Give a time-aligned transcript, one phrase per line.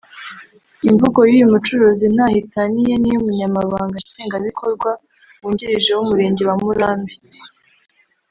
[0.89, 4.89] Imvugo y’uyu mucuruzi ntaho itaniye niy’Umunyamabanga Nshingwabikorwa
[5.41, 7.13] wungirije w’umurenge wa Murambi